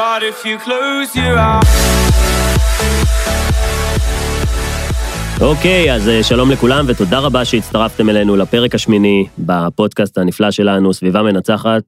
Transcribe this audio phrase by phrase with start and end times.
[0.00, 1.66] But if you close your eyes
[5.40, 11.22] אוקיי, אז אה, שלום לכולם ותודה רבה שהצטרפתם אלינו לפרק השמיני בפודקאסט הנפלא שלנו, סביבה
[11.22, 11.82] מנצחת,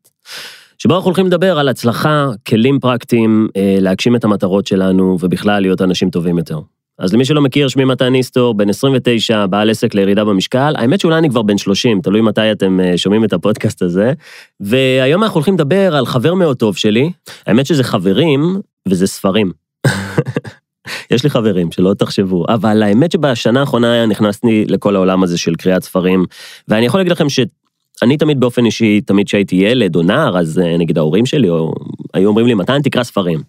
[0.78, 5.82] שבו אנחנו הולכים לדבר על הצלחה, כלים פרקטיים, אה, להגשים את המטרות שלנו ובכלל להיות
[5.82, 6.58] אנשים טובים יותר.
[7.02, 10.74] אז למי שלא מכיר, שמי מתן איסטור, בן 29, בעל עסק לירידה במשקל.
[10.78, 14.12] האמת שאולי אני כבר בן 30, תלוי מתי אתם אה, שומעים את הפודקאסט הזה.
[14.60, 17.10] והיום אנחנו הולכים לדבר על חבר מאוד טוב שלי.
[17.46, 19.52] האמת שזה חברים וזה ספרים.
[21.12, 25.82] יש לי חברים, שלא תחשבו, אבל האמת שבשנה האחרונה נכנסתי לכל העולם הזה של קריאת
[25.82, 26.24] ספרים,
[26.68, 30.76] ואני יכול להגיד לכם שאני תמיד באופן אישי, תמיד כשהייתי ילד או נער, אז אה,
[30.76, 31.74] נגיד ההורים שלי או,
[32.14, 33.40] היו אומרים לי, מתן תקרא ספרים.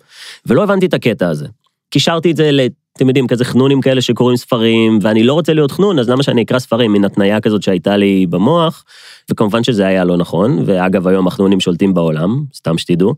[0.45, 1.47] ולא הבנתי את הקטע הזה.
[1.89, 2.51] קישרתי את זה
[2.97, 6.43] אתם יודעים, כזה חנונים כאלה שקוראים ספרים, ואני לא רוצה להיות חנון, אז למה שאני
[6.43, 6.91] אקרא ספרים?
[6.91, 8.83] מין התניה כזאת שהייתה לי במוח,
[9.31, 13.13] וכמובן שזה היה לא נכון, ואגב, היום החנונים שולטים בעולם, סתם שתדעו.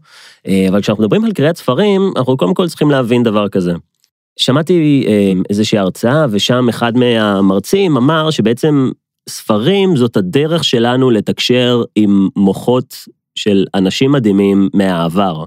[0.47, 3.73] אה, אבל כשאנחנו מדברים על קריאת ספרים, אנחנו קודם כל צריכים להבין דבר כזה.
[4.39, 8.89] שמעתי אה, איזושהי הרצאה, ושם אחד מהמרצים אמר שבעצם
[9.29, 12.95] ספרים זאת הדרך שלנו לתקשר עם מוחות
[13.35, 15.43] של אנשים מדהימים מהעבר.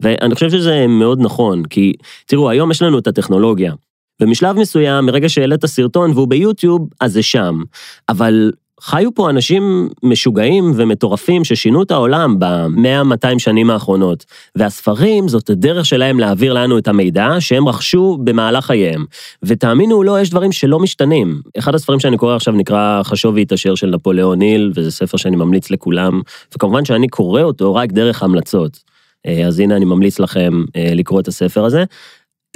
[0.00, 1.92] ואני חושב שזה מאוד נכון, כי
[2.26, 3.72] תראו, היום יש לנו את הטכנולוגיה.
[4.20, 7.62] במשלב מסוים, מרגע שהעלית סרטון והוא ביוטיוב, אז זה שם.
[8.08, 14.24] אבל חיו פה אנשים משוגעים ומטורפים ששינו את העולם במאה-מאתיים שנים האחרונות.
[14.54, 19.04] והספרים זאת הדרך שלהם להעביר לנו את המידע שהם רכשו במהלך חייהם.
[19.42, 21.40] ותאמינו או לא, יש דברים שלא משתנים.
[21.58, 25.70] אחד הספרים שאני קורא עכשיו נקרא חשוב והתעשר של נפוליאון היל, וזה ספר שאני ממליץ
[25.70, 26.20] לכולם,
[26.54, 28.89] וכמובן שאני קורא אותו רק דרך המלצות.
[29.26, 31.84] אה, אז הנה אני ממליץ לכם אה, לקרוא את הספר הזה.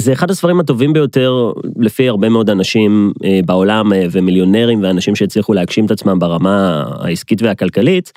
[0.01, 5.87] זה אחד הספרים הטובים ביותר לפי הרבה מאוד אנשים אה, בעולם ומיליונרים ואנשים שהצליחו להגשים
[5.87, 8.13] את עצמם ברמה העסקית והכלכלית,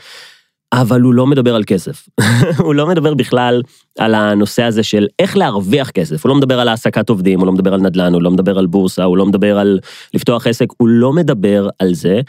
[0.74, 2.08] אבל הוא לא מדבר על כסף.
[2.66, 3.62] הוא לא מדבר בכלל
[4.00, 6.26] על הנושא הזה של איך להרוויח כסף.
[6.26, 8.66] הוא לא מדבר על העסקת עובדים, הוא לא מדבר על נדל"ן, הוא לא מדבר על
[8.66, 9.80] בורסה, הוא לא מדבר על
[10.14, 12.22] לפתוח עסק, הוא לא מדבר על זה.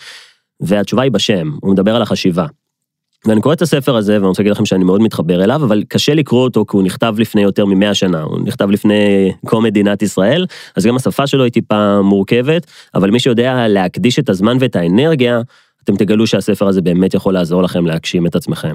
[0.60, 2.46] והתשובה היא בשם, הוא מדבר על החשיבה.
[3.26, 6.14] ואני קורא את הספר הזה, ואני רוצה להגיד לכם שאני מאוד מתחבר אליו, אבל קשה
[6.14, 10.46] לקרוא אותו כי הוא נכתב לפני יותר ממאה שנה, הוא נכתב לפני קום מדינת ישראל,
[10.76, 15.40] אז גם השפה שלו היא טיפה מורכבת, אבל מי שיודע להקדיש את הזמן ואת האנרגיה,
[15.84, 18.74] אתם תגלו שהספר הזה באמת יכול לעזור לכם להגשים את עצמכם.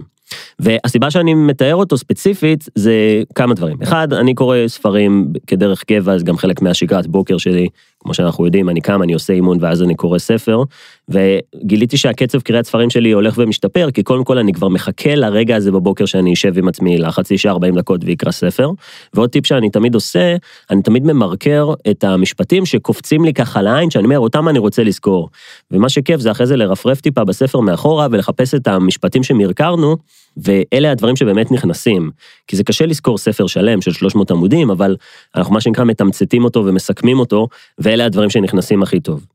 [0.60, 3.78] והסיבה שאני מתאר אותו ספציפית זה כמה דברים.
[3.84, 7.68] אחד, אני קורא ספרים כדרך קבע, זה גם חלק מהשגרת בוקר שלי,
[8.00, 10.64] כמו שאנחנו יודעים, אני קם, אני עושה אימון ואז אני קורא ספר,
[11.10, 15.72] וגיליתי שהקצב קריאת ספרים שלי הולך ומשתפר, כי קודם כל אני כבר מחכה לרגע הזה
[15.72, 18.70] בבוקר שאני אשב עם עצמי לחצי שעה 40 דקות ואקרא ספר.
[19.14, 20.36] ועוד טיפ שאני תמיד עושה,
[20.70, 25.30] אני תמיד ממרקר את המשפטים שקופצים לי ככה לעין, שאני אומר, אותם אני רוצה לזכור.
[25.72, 29.98] ומה שכיף זה אחרי זה לרפרף טיפה בספר מאחורה ולחפש את המשפטים שמרקרנו,
[30.38, 32.12] ואלה הדברים שבאמת נכנסים.
[32.48, 34.96] כי זה קשה לזכור ספר שלם של 300 עמודים, אבל
[35.36, 37.48] אנחנו מה שנקרא מתמצתים אותו ומסכמים אותו,
[37.78, 39.26] ואלה הדברים שנכנסים הכי טוב.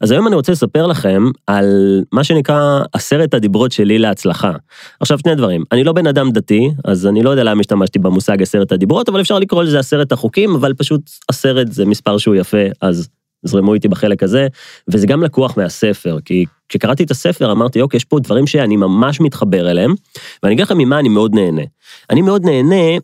[0.00, 4.52] אז היום אני רוצה לספר לכם על מה שנקרא עשרת הדיברות שלי להצלחה.
[5.00, 8.42] עכשיו שני דברים, אני לא בן אדם דתי, אז אני לא יודע למה השתמשתי במושג
[8.42, 12.64] עשרת הדיברות, אבל אפשר לקרוא לזה עשרת החוקים, אבל פשוט עשרת זה מספר שהוא יפה,
[12.80, 13.08] אז
[13.42, 14.46] זרמו איתי בחלק הזה,
[14.88, 19.20] וזה גם לקוח מהספר, כי כשקראתי את הספר אמרתי, אוקיי, יש פה דברים שאני ממש
[19.20, 19.94] מתחבר אליהם,
[20.42, 21.62] ואני אגיד לכם ממה אני מאוד נהנה.
[22.10, 22.98] אני מאוד נהנה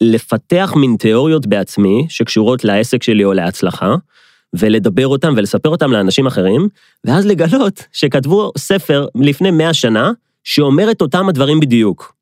[0.00, 3.94] לפתח מין תיאוריות בעצמי שקשורות לעסק שלי או להצלחה,
[4.54, 6.68] ולדבר אותם ולספר אותם לאנשים אחרים,
[7.04, 10.12] ואז לגלות שכתבו ספר לפני 100 שנה,
[10.44, 12.14] שאומר את אותם הדברים בדיוק.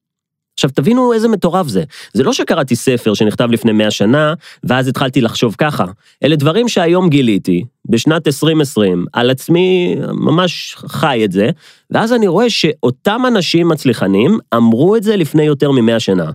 [0.55, 1.83] עכשיו תבינו איזה מטורף זה.
[2.15, 5.85] זה לא שקראתי ספר שנכתב לפני 100 שנה, ואז התחלתי לחשוב ככה.
[6.25, 11.51] אלה דברים שהיום גיליתי, בשנת 2020, על עצמי ממש חי את זה,
[11.91, 16.31] ואז אני רואה שאותם אנשים מצליחנים אמרו את זה לפני יותר מ-100 שנה.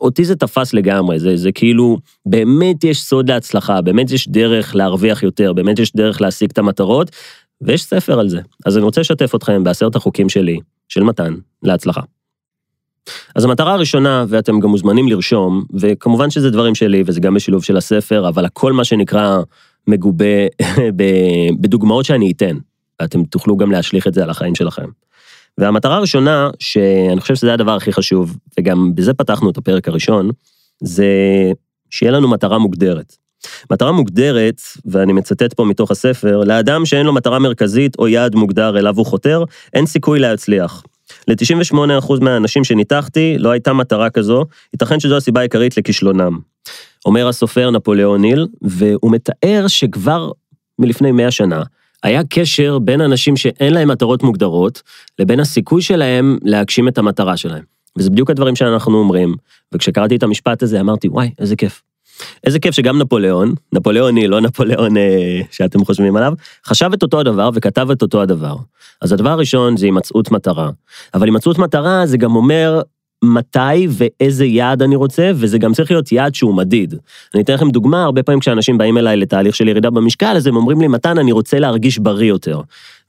[0.00, 5.22] אותי זה תפס לגמרי, זה, זה כאילו, באמת יש סוד להצלחה, באמת יש דרך להרוויח
[5.22, 7.10] יותר, באמת יש דרך להשיג את המטרות,
[7.60, 8.40] ויש ספר על זה.
[8.66, 12.00] אז אני רוצה לשתף אתכם בעשרת החוקים שלי, של מתן, להצלחה.
[13.34, 17.76] אז המטרה הראשונה, ואתם גם מוזמנים לרשום, וכמובן שזה דברים שלי, וזה גם בשילוב של
[17.76, 19.38] הספר, אבל הכל מה שנקרא
[19.86, 20.46] מגובה
[21.60, 22.56] בדוגמאות שאני אתן.
[23.02, 24.86] ואתם תוכלו גם להשליך את זה על החיים שלכם.
[25.58, 30.30] והמטרה הראשונה, שאני חושב שזה הדבר הכי חשוב, וגם בזה פתחנו את הפרק הראשון,
[30.80, 31.06] זה
[31.90, 33.16] שיהיה לנו מטרה מוגדרת.
[33.70, 38.78] מטרה מוגדרת, ואני מצטט פה מתוך הספר, לאדם שאין לו מטרה מרכזית או יעד מוגדר
[38.78, 39.44] אליו הוא חותר,
[39.74, 40.82] אין סיכוי להצליח.
[41.28, 46.38] ל-98% מהאנשים שניתחתי לא הייתה מטרה כזו, ייתכן שזו הסיבה העיקרית לכישלונם.
[47.06, 50.30] אומר הסופר נפוליאון היל, והוא מתאר שכבר
[50.78, 51.62] מלפני 100 שנה,
[52.02, 54.82] היה קשר בין אנשים שאין להם מטרות מוגדרות,
[55.18, 57.62] לבין הסיכוי שלהם להגשים את המטרה שלהם.
[57.98, 59.34] וזה בדיוק הדברים שאנחנו אומרים,
[59.74, 61.82] וכשקראתי את המשפט הזה אמרתי, וואי, איזה כיף.
[62.44, 66.32] איזה כיף שגם נפוליאון, נפוליאוני, לא נפוליאון אה, שאתם חושבים עליו,
[66.66, 68.56] חשב את אותו הדבר וכתב את אותו הדבר.
[69.02, 70.70] אז הדבר הראשון זה הימצאות מטרה.
[71.14, 72.80] אבל הימצאות מטרה זה גם אומר
[73.24, 76.94] מתי ואיזה יעד אני רוצה, וזה גם צריך להיות יעד שהוא מדיד.
[77.34, 80.56] אני אתן לכם דוגמה, הרבה פעמים כשאנשים באים אליי לתהליך של ירידה במשקל, אז הם
[80.56, 82.60] אומרים לי, מתן, אני רוצה להרגיש בריא יותר.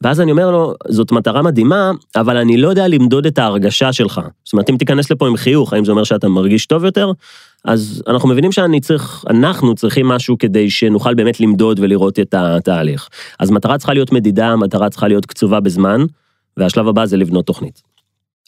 [0.01, 4.21] ואז אני אומר לו, זאת מטרה מדהימה, אבל אני לא יודע למדוד את ההרגשה שלך.
[4.44, 7.12] זאת אומרת, אם תיכנס לפה עם חיוך, האם זה אומר שאתה מרגיש טוב יותר?
[7.65, 13.09] אז אנחנו מבינים שאני צריך, אנחנו צריכים משהו כדי שנוכל באמת למדוד ולראות את התהליך.
[13.39, 16.06] אז מטרה צריכה להיות מדידה, מטרה צריכה להיות קצובה בזמן,
[16.57, 17.81] והשלב הבא זה לבנות תוכנית.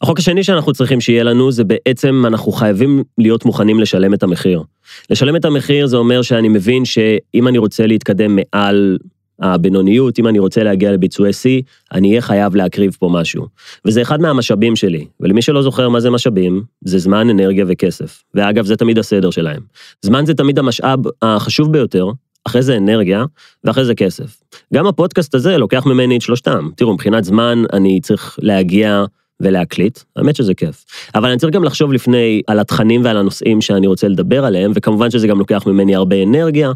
[0.01, 4.63] החוק השני שאנחנו צריכים שיהיה לנו זה בעצם אנחנו חייבים להיות מוכנים לשלם את המחיר.
[5.09, 8.97] לשלם את המחיר זה אומר שאני מבין שאם אני רוצה להתקדם מעל
[9.41, 11.61] הבינוניות, אם אני רוצה להגיע לביצועי שיא,
[11.93, 13.47] אני אהיה חייב להקריב פה משהו.
[13.85, 18.23] וזה אחד מהמשאבים שלי, ולמי שלא זוכר מה זה משאבים, זה זמן, אנרגיה וכסף.
[18.33, 19.61] ואגב, זה תמיד הסדר שלהם.
[20.01, 22.05] זמן זה תמיד המשאב החשוב ביותר,
[22.47, 23.25] אחרי זה אנרגיה,
[23.63, 24.41] ואחרי זה כסף.
[24.73, 26.69] גם הפודקאסט הזה לוקח ממני את שלושתם.
[26.75, 29.05] תראו, מבחינת זמן אני צריך להגיע
[29.41, 30.85] ולהקליט, האמת שזה כיף.
[31.15, 35.11] אבל אני צריך גם לחשוב לפני על התכנים ועל הנושאים שאני רוצה לדבר עליהם, וכמובן
[35.11, 36.71] שזה גם לוקח ממני הרבה אנרגיה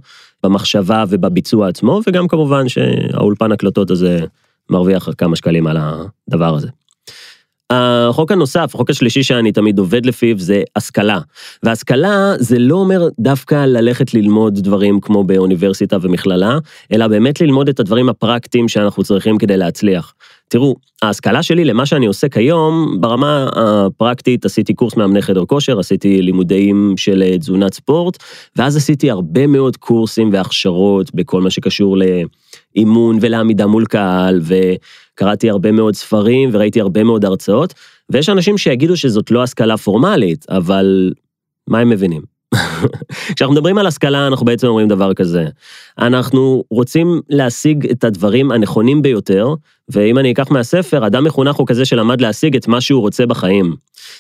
[0.46, 4.20] במחשבה ובביצוע עצמו, וגם כמובן שהאולפן הקלטות הזה
[4.70, 6.68] מרוויח כמה שקלים על הדבר הזה.
[7.70, 11.20] החוק הנוסף, החוק השלישי שאני תמיד עובד לפיו זה השכלה.
[11.64, 16.58] והשכלה זה לא אומר דווקא ללכת ללמוד דברים כמו באוניברסיטה ומכללה,
[16.94, 20.14] אלא באמת ללמוד את הדברים הפרקטיים שאנחנו צריכים כדי להצליח.
[20.48, 26.22] תראו, ההשכלה שלי למה שאני עושה כיום, ברמה הפרקטית עשיתי קורס מאמני חדר כושר, עשיתי
[26.22, 28.18] לימודים של תזונת ספורט,
[28.56, 34.40] ואז עשיתי הרבה מאוד קורסים והכשרות בכל מה שקשור לאימון ולעמידה מול קהל,
[35.16, 37.74] וקראתי הרבה מאוד ספרים וראיתי הרבה מאוד הרצאות,
[38.10, 41.14] ויש אנשים שיגידו שזאת לא השכלה פורמלית, אבל
[41.68, 42.22] מה הם מבינים?
[43.36, 45.46] כשאנחנו מדברים על השכלה, אנחנו בעצם אומרים דבר כזה.
[46.00, 49.54] אנחנו רוצים להשיג את הדברים הנכונים ביותר,
[49.90, 53.76] ואם אני אקח מהספר, אדם מחונך הוא כזה שלמד להשיג את מה שהוא רוצה בחיים.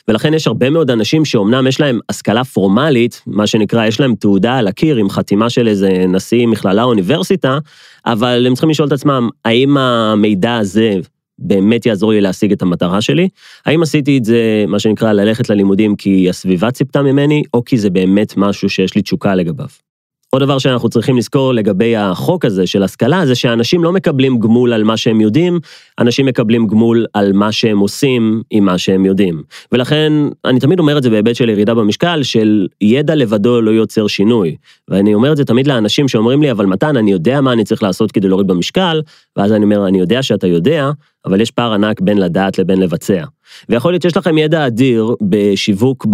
[0.08, 4.58] ולכן יש הרבה מאוד אנשים שאומנם יש להם השכלה פורמלית, מה שנקרא, יש להם תעודה
[4.58, 7.58] על הקיר עם חתימה של איזה נשיא מכללה או אוניברסיטה,
[8.06, 10.94] אבל הם צריכים לשאול את עצמם, האם המידע הזה
[11.40, 13.30] באמת יעזור לי להשיג את המטרה שלי?
[13.66, 17.90] האם עשיתי את זה, מה שנקרא, ללכת ללימודים כי הסביבה ציפתה ממני, או כי זה
[17.90, 19.85] באמת משהו שיש לי תשוקה לגביו?
[20.30, 24.74] עוד דבר שאנחנו צריכים לזכור לגבי החוק הזה של השכלה, זה שאנשים לא מקבלים גמול
[24.74, 25.60] על מה שהם יודעים,
[26.00, 29.44] אנשים מקבלים גמול על מה שהם עושים עם מה שהם יודעים.
[29.72, 30.14] ולכן,
[30.46, 34.56] אני תמיד אומר את זה בהיבט של ירידה במשקל, של ידע לבדו לא יוצר שינוי.
[34.88, 37.84] ואני אומר את זה תמיד לאנשים שאומרים לי, אבל מתן, אני יודע מה אני צריך
[37.84, 39.02] לעשות כדי להוריד במשקל,
[39.36, 40.90] ואז אני אומר, אני יודע שאתה יודע,
[41.26, 43.24] אבל יש פער ענק בין לדעת לבין לבצע.
[43.70, 46.06] ויכול להיות שיש לכם ידע אדיר בשיווק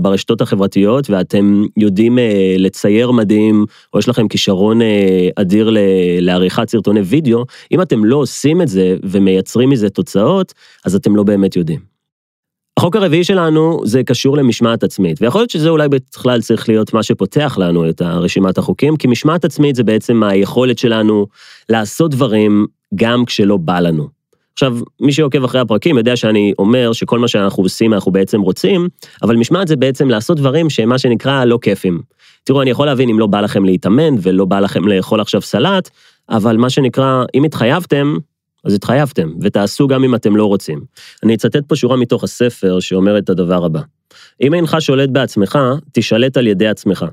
[0.00, 3.64] ברשתות החברתיות, ואתם יודעים אה, לצייר מדהים,
[3.94, 5.70] או יש לכם כישרון אה, אדיר
[6.20, 10.54] לעריכת סרטוני וידאו, אם אתם לא עושים את זה ומייצרים מזה תוצאות,
[10.84, 11.94] אז אתם לא באמת יודעים.
[12.76, 17.02] החוק הרביעי שלנו זה קשור למשמעת עצמית, ויכול להיות שזה אולי בכלל צריך להיות מה
[17.02, 21.26] שפותח לנו את הרשימת החוקים, כי משמעת עצמית זה בעצם היכולת שלנו
[21.68, 24.13] לעשות דברים גם כשלא בא לנו.
[24.54, 28.88] עכשיו, מי שעוקב אחרי הפרקים יודע שאני אומר שכל מה שאנחנו עושים אנחנו בעצם רוצים,
[29.22, 32.00] אבל משמעת זה בעצם לעשות דברים שהם מה שנקרא לא כיפים.
[32.44, 35.90] תראו, אני יכול להבין אם לא בא לכם להתאמן ולא בא לכם לאכול עכשיו סלט,
[36.30, 38.16] אבל מה שנקרא, אם התחייבתם,
[38.64, 40.80] אז התחייבתם, ותעשו גם אם אתם לא רוצים.
[41.22, 43.80] אני אצטט פה שורה מתוך הספר שאומרת את הדבר הבא:
[44.42, 45.58] אם אינך שולט בעצמך,
[45.92, 47.04] תשלט על ידי עצמך.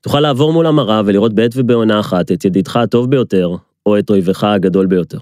[0.00, 3.50] תוכל לעבור מול המראה ולראות בעת ובעונה אחת את ידידך הטוב ביותר,
[3.86, 5.18] או את אויבך הגדול ביותר.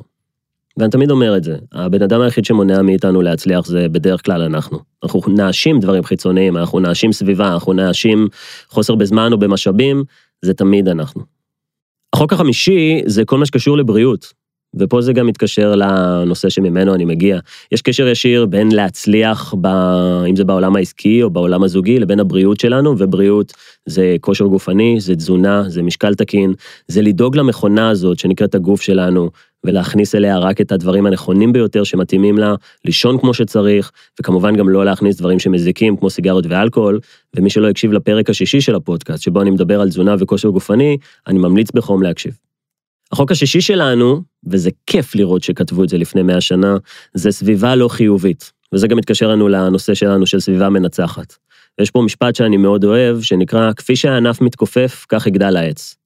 [0.80, 4.78] ואני תמיד אומר את זה, הבן אדם היחיד שמונע מאיתנו להצליח זה בדרך כלל אנחנו.
[5.02, 8.28] אנחנו נאשים דברים חיצוניים, אנחנו נאשים סביבה, אנחנו נאשים
[8.68, 10.04] חוסר בזמן או במשאבים,
[10.42, 11.22] זה תמיד אנחנו.
[12.12, 14.40] החוק החמישי זה כל מה שקשור לבריאות.
[14.74, 17.38] ופה זה גם מתקשר לנושא שממנו אני מגיע.
[17.72, 19.66] יש קשר ישיר בין להצליח, ב,
[20.28, 23.52] אם זה בעולם העסקי או בעולם הזוגי, לבין הבריאות שלנו, ובריאות
[23.86, 26.54] זה כושר גופני, זה תזונה, זה משקל תקין,
[26.88, 29.30] זה לדאוג למכונה הזאת שנקראת הגוף שלנו,
[29.64, 33.90] ולהכניס אליה רק את הדברים הנכונים ביותר שמתאימים לה, לישון כמו שצריך,
[34.20, 37.00] וכמובן גם לא להכניס דברים שמזיקים כמו סיגריות ואלכוהול,
[37.36, 41.38] ומי שלא הקשיב לפרק השישי של הפודקאסט, שבו אני מדבר על תזונה וכושר גופני, אני
[41.38, 42.38] ממליץ בחום להקשיב.
[43.12, 46.76] החוק השישי שלנו, וזה כיף לראות שכתבו את זה לפני 100 שנה,
[47.14, 48.52] זה סביבה לא חיובית.
[48.72, 51.34] וזה גם מתקשר לנו לנושא שלנו של סביבה מנצחת.
[51.80, 55.96] יש פה משפט שאני מאוד אוהב, שנקרא, כפי שהענף מתכופף, כך יגדל העץ.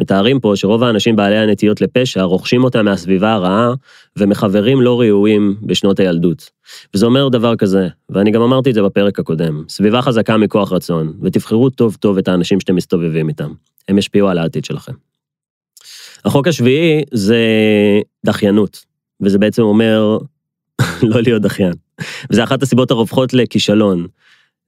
[0.00, 3.74] מתארים פה שרוב האנשים בעלי הנטיות לפשע רוכשים אותה מהסביבה הרעה
[4.18, 6.50] ומחברים לא ראויים בשנות הילדות.
[6.94, 11.12] וזה אומר דבר כזה, ואני גם אמרתי את זה בפרק הקודם, סביבה חזקה מכוח רצון,
[11.22, 13.52] ותבחרו טוב טוב את האנשים שאתם מסתובבים איתם.
[13.88, 14.92] הם ישפיעו על העתיד שלכם.
[16.24, 17.38] החוק השביעי זה
[18.26, 18.84] דחיינות,
[19.20, 20.18] וזה בעצם אומר
[21.10, 21.72] לא להיות דחיין.
[22.30, 24.06] וזה אחת הסיבות הרווחות לכישלון.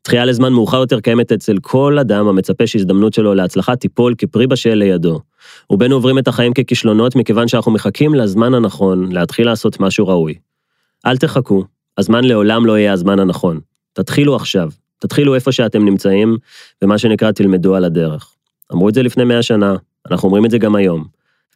[0.04, 4.74] דחייה לזמן מאוחר יותר קיימת אצל כל אדם המצפה שהזדמנות שלו להצלחה תיפול כפרי בשל
[4.74, 5.20] לידו.
[5.68, 10.34] רובנו עוברים את החיים ככישלונות מכיוון שאנחנו מחכים לזמן הנכון להתחיל לעשות משהו ראוי.
[11.06, 11.64] אל תחכו,
[11.98, 13.60] הזמן לעולם לא יהיה הזמן הנכון.
[13.92, 16.36] תתחילו עכשיו, תתחילו איפה שאתם נמצאים,
[16.82, 18.34] ומה שנקרא תלמדו על הדרך.
[18.72, 19.74] אמרו את זה לפני מאה שנה,
[20.10, 21.04] אנחנו אומרים את זה גם היום.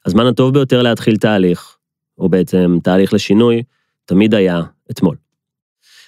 [0.06, 1.76] הזמן הטוב ביותר להתחיל תהליך,
[2.18, 3.62] או בעצם תהליך לשינוי,
[4.04, 5.16] תמיד היה אתמול.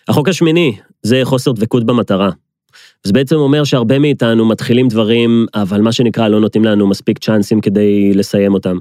[0.09, 0.77] החוק השמיני
[1.09, 2.31] זה חוסר דבקות במטרה.
[3.05, 7.61] זה בעצם אומר שהרבה מאיתנו מתחילים דברים, אבל מה שנקרא לא נותנים לנו מספיק צ'אנסים
[7.61, 8.79] כדי לסיים אותם.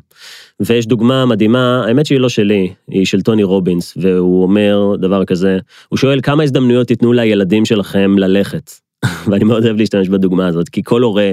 [0.60, 5.58] ויש דוגמה מדהימה, האמת שהיא לא שלי, היא של טוני רובינס, והוא אומר דבר כזה,
[5.90, 8.72] הוא שואל כמה הזדמנויות תיתנו לילדים שלכם ללכת.
[9.28, 11.32] ואני מאוד אוהב להשתמש בדוגמה הזאת, כי כל הורה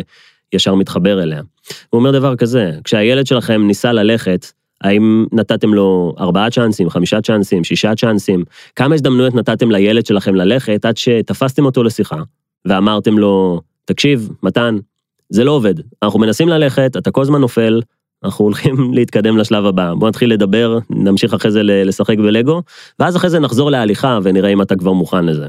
[0.53, 1.41] ישר מתחבר אליה.
[1.91, 4.47] הוא אומר דבר כזה, כשהילד שלכם ניסה ללכת,
[4.85, 8.45] האם נתתם לו ארבעה צ'אנסים, חמישה צ'אנסים, שישה צ'אנסים?
[8.77, 12.23] כמה הזדמנויות נתתם לילד שלכם ללכת עד שתפסתם אותו לשיחה
[12.65, 14.77] ואמרתם לו, תקשיב, מתן,
[15.29, 15.75] זה לא עובד.
[16.03, 17.81] אנחנו מנסים ללכת, אתה כל הזמן נופל,
[18.25, 19.95] אנחנו הולכים להתקדם לשלב הבא.
[19.95, 22.63] בוא נתחיל לדבר, נמשיך אחרי זה לשחק בלגו,
[22.99, 25.47] ואז אחרי זה נחזור להליכה ונראה אם אתה כבר מוכן לזה.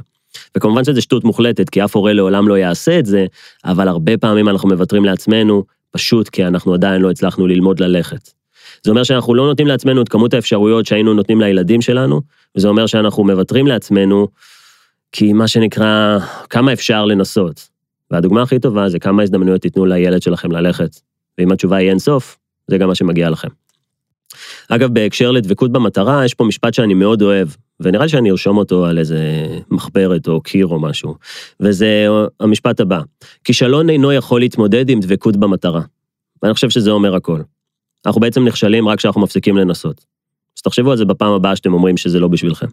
[0.58, 3.26] וכמובן שזה שטות מוחלטת, כי אף הורה לעולם לא יעשה את זה,
[3.66, 8.30] אבל הרבה פעמים אנחנו מוותרים לעצמנו, פשוט כי אנחנו עדיין לא הצלחנו ללמוד ללכת.
[8.84, 12.22] זה אומר שאנחנו לא נותנים לעצמנו את כמות האפשרויות שהיינו נותנים לילדים שלנו,
[12.58, 14.28] וזה אומר שאנחנו מוותרים לעצמנו,
[15.12, 16.18] כי מה שנקרא,
[16.50, 17.70] כמה אפשר לנסות.
[18.12, 20.96] והדוגמה הכי טובה זה כמה הזדמנויות תיתנו לילד שלכם ללכת.
[21.38, 23.48] ואם התשובה היא אין סוף, זה גם מה שמגיע לכם.
[24.70, 27.48] אגב, בהקשר לדבקות במטרה, יש פה משפט שאני מאוד אוהב,
[27.80, 31.16] ונראה לי שאני ארשום אותו על איזה מחברת או קיר או משהו,
[31.60, 32.08] וזה
[32.40, 33.00] המשפט הבא:
[33.44, 35.82] כישלון אינו יכול להתמודד עם דבקות במטרה.
[36.44, 37.42] ואני חושב שזה אומר הכל.
[38.06, 40.06] אנחנו בעצם נכשלים רק כשאנחנו מפסיקים לנסות.
[40.58, 42.68] אז תחשבו על זה בפעם הבאה שאתם אומרים שזה לא בשבילכם.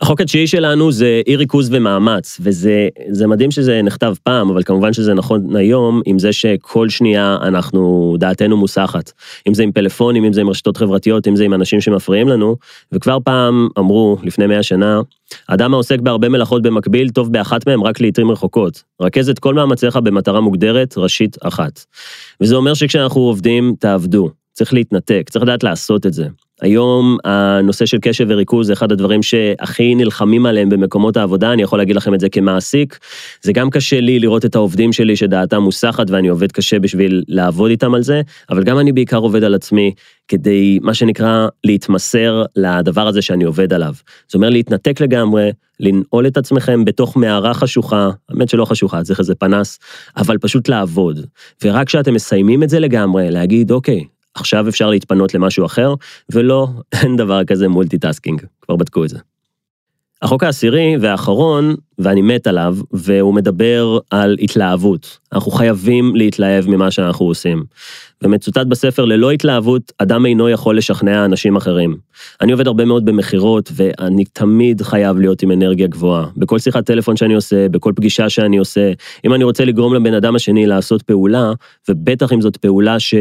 [0.00, 5.14] החוק התשיעי שלנו זה אי ריכוז ומאמץ, וזה מדהים שזה נכתב פעם, אבל כמובן שזה
[5.14, 9.12] נכון היום, עם זה שכל שנייה אנחנו, דעתנו מוסחת.
[9.48, 12.56] אם זה עם פלאפונים, אם זה עם רשתות חברתיות, אם זה עם אנשים שמפריעים לנו,
[12.92, 15.00] וכבר פעם אמרו, לפני מאה שנה,
[15.46, 18.82] אדם העוסק בהרבה מלאכות במקביל, טוב באחת מהן רק לעיתים רחוקות.
[19.00, 21.84] רכז את כל מאמציך במטרה מוגדרת, ראשית אחת.
[22.40, 24.30] וזה אומר שכשאנחנו עובדים, תעבדו.
[24.52, 26.26] צריך להתנתק, צריך לדעת לעשות את זה.
[26.62, 31.78] היום הנושא של קשב וריכוז זה אחד הדברים שהכי נלחמים עליהם במקומות העבודה, אני יכול
[31.78, 32.98] להגיד לכם את זה כמעסיק.
[33.42, 37.70] זה גם קשה לי לראות את העובדים שלי שדעתם מוסחת ואני עובד קשה בשביל לעבוד
[37.70, 39.92] איתם על זה, אבל גם אני בעיקר עובד על עצמי
[40.28, 43.94] כדי, מה שנקרא, להתמסר לדבר הזה שאני עובד עליו.
[44.26, 45.50] זאת אומרת להתנתק לגמרי,
[45.80, 49.78] לנעול את עצמכם בתוך מערה חשוכה, האמת שלא חשוכה, צריך איזה פנס,
[50.16, 51.26] אבל פשוט לעבוד.
[51.64, 54.04] ורק כשאתם מסיימים את זה לגמרי, להגיד, אוקיי,
[54.34, 55.94] עכשיו אפשר להתפנות למשהו אחר,
[56.32, 56.68] ולא,
[57.02, 59.18] אין דבר כזה multitasking, כבר בדקו את זה.
[60.22, 65.18] החוק העשירי והאחרון, ואני מת עליו, והוא מדבר על התלהבות.
[65.32, 67.64] אנחנו חייבים להתלהב ממה שאנחנו עושים.
[68.22, 71.96] ומצוטט בספר, ללא התלהבות, אדם אינו יכול לשכנע אנשים אחרים.
[72.40, 76.26] אני עובד הרבה מאוד במכירות, ואני תמיד חייב להיות עם אנרגיה גבוהה.
[76.36, 78.92] בכל שיחת טלפון שאני עושה, בכל פגישה שאני עושה,
[79.24, 81.52] אם אני רוצה לגרום לבן אדם השני לעשות פעולה,
[81.88, 83.14] ובטח אם זאת פעולה ש...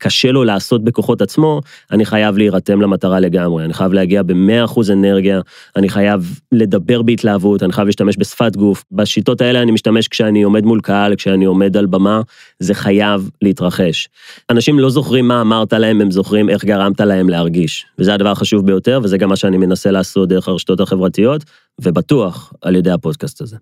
[0.00, 5.40] קשה לו לעשות בכוחות עצמו, אני חייב להירתם למטרה לגמרי, אני חייב להגיע ב-100% אנרגיה,
[5.76, 8.84] אני חייב לדבר בהתלהבות, אני חייב להשתמש בשפת גוף.
[8.92, 12.20] בשיטות האלה אני משתמש כשאני עומד מול קהל, כשאני עומד על במה,
[12.58, 14.08] זה חייב להתרחש.
[14.50, 17.86] אנשים לא זוכרים מה אמרת להם, הם זוכרים איך גרמת להם להרגיש.
[17.98, 21.44] וזה הדבר החשוב ביותר, וזה גם מה שאני מנסה לעשות דרך הרשתות החברתיות,
[21.82, 23.56] ובטוח על ידי הפודקאסט הזה.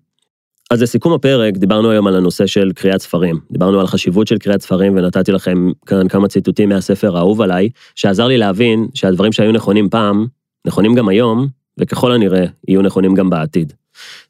[0.73, 3.39] אז לסיכום הפרק, דיברנו היום על הנושא של קריאת ספרים.
[3.51, 8.27] דיברנו על חשיבות של קריאת ספרים, ונתתי לכם כאן כמה ציטוטים מהספר האהוב עליי, שעזר
[8.27, 10.27] לי להבין שהדברים שהיו נכונים פעם,
[10.67, 11.47] נכונים גם היום,
[11.79, 13.73] וככל הנראה יהיו נכונים גם בעתיד.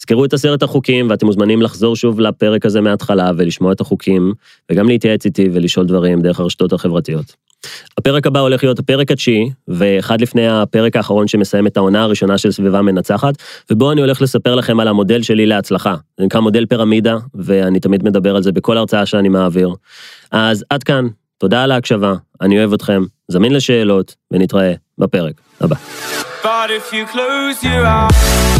[0.02, 4.34] זכרו את עשרת החוקים, ואתם מוזמנים לחזור שוב לפרק הזה מההתחלה ולשמוע את החוקים,
[4.72, 7.50] וגם להתייעץ איתי ולשאול דברים דרך הרשתות החברתיות.
[7.98, 12.52] הפרק הבא הולך להיות הפרק התשיעי, ואחד לפני הפרק האחרון שמסיים את העונה הראשונה של
[12.52, 13.34] סביבה מנצחת,
[13.72, 15.96] ובו אני הולך לספר לכם על המודל שלי להצלחה.
[16.18, 19.70] זה נקרא מודל פירמידה, ואני תמיד מדבר על זה בכל הרצאה שאני מעביר.
[20.32, 21.08] אז עד כאן,
[21.38, 25.76] תודה על ההקשבה, אני אוהב אתכם, זמין לשאלות, ונתראה בפרק הבא.
[26.44, 28.59] But if you close your eyes